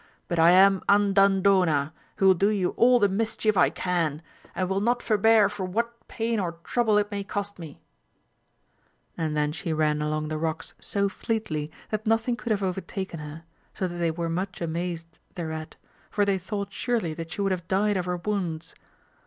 [0.27, 4.23] but I am Andandona, who will do you all the mischief I can,
[4.55, 7.79] and will not forbear for what pain or trouble it may cost me;
[9.15, 13.43] and then she ran along the rocks so fleetly that nothing could have overtaken her,
[13.75, 15.75] so that they were much amazed thereat,
[16.09, 18.73] for they thought surely that she would have died of her wounds.